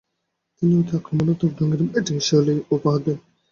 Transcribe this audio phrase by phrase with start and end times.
[0.55, 3.17] তিনি ‘অতি-আক্রমণাত্মক’ ঢংয়ে ব্যাটিংশৈলী উপহার দেন।